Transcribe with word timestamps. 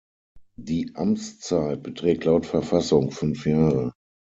Die 0.57 0.93
Amtszeit 0.95 1.83
beträgt 1.83 2.23
laut 2.23 2.47
Verfassung 2.47 3.11
fünf 3.11 3.45
Jahre. 3.45 3.93